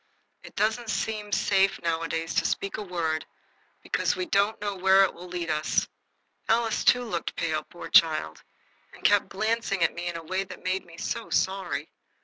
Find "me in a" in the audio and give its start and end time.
9.93-10.23